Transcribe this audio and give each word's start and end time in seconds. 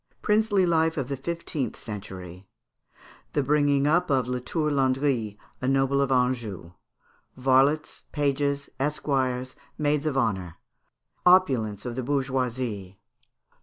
Princely 0.23 0.65
Life 0.65 0.97
of 0.97 1.09
the 1.09 1.15
Fifteenth 1.15 1.75
Century. 1.75 2.47
The 3.33 3.43
bringing 3.43 3.85
up 3.85 4.09
of 4.09 4.27
Latour 4.27 4.71
Landry, 4.71 5.37
a 5.61 5.67
Noble 5.67 6.01
of 6.01 6.11
Anjou. 6.11 6.71
Varlets, 7.37 8.01
Pages, 8.11 8.67
Esquires, 8.79 9.55
Maids 9.77 10.07
of 10.07 10.17
Honour. 10.17 10.55
Opulence 11.23 11.85
of 11.85 11.93
the 11.95 12.01
Bourgeoisie. 12.01 12.97